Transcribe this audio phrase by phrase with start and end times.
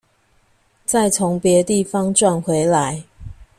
[0.83, 3.03] 再從別地方賺回來